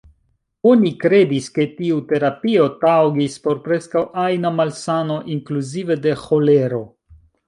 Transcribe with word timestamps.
Oni 0.67 0.91
kredis 1.01 1.49
ke 1.57 1.65
tiu 1.81 1.99
terapio 2.11 2.65
taŭgis 2.83 3.35
por 3.47 3.59
preskaŭ 3.67 4.03
ajna 4.23 4.53
malsano 4.61 5.19
inkluzive 5.37 5.99
de 6.07 6.15
ĥolero. 6.23 6.81